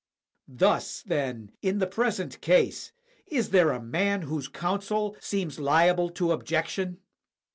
Thus, 0.47 1.03
then, 1.03 1.51
in 1.61 1.77
the 1.77 1.85
present 1.85 2.41
case, 2.41 2.91
is 3.27 3.51
there 3.51 3.69
a 3.69 3.79
man 3.79 4.23
whose 4.23 4.47
counsel 4.47 5.15
seems 5.19 5.59
liable 5.59 6.09
to 6.09 6.31
objection? 6.31 7.01